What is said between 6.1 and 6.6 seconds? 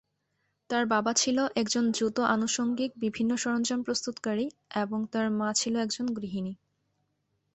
গৃহিণী।